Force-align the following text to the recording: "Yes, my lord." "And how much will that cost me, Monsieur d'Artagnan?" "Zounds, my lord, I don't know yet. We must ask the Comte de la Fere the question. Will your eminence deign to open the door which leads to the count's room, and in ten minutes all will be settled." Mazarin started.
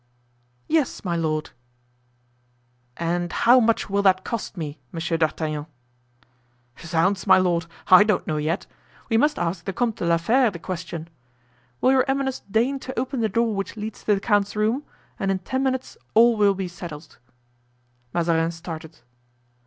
"Yes, 0.67 1.05
my 1.05 1.15
lord." 1.15 1.51
"And 2.97 3.31
how 3.31 3.59
much 3.59 3.87
will 3.87 4.01
that 4.01 4.23
cost 4.23 4.57
me, 4.57 4.79
Monsieur 4.91 5.15
d'Artagnan?" 5.15 5.67
"Zounds, 6.83 7.27
my 7.27 7.37
lord, 7.37 7.67
I 7.87 8.03
don't 8.03 8.25
know 8.25 8.37
yet. 8.37 8.65
We 9.09 9.17
must 9.17 9.37
ask 9.37 9.63
the 9.63 9.73
Comte 9.73 9.97
de 9.97 10.07
la 10.07 10.17
Fere 10.17 10.49
the 10.49 10.57
question. 10.57 11.07
Will 11.81 11.91
your 11.91 12.05
eminence 12.07 12.39
deign 12.49 12.79
to 12.79 12.97
open 12.99 13.19
the 13.21 13.29
door 13.29 13.53
which 13.53 13.77
leads 13.77 13.99
to 14.03 14.15
the 14.15 14.19
count's 14.19 14.55
room, 14.55 14.85
and 15.19 15.29
in 15.29 15.37
ten 15.37 15.61
minutes 15.61 15.97
all 16.15 16.35
will 16.35 16.55
be 16.55 16.67
settled." 16.67 17.19
Mazarin 18.11 18.49
started. 18.49 19.01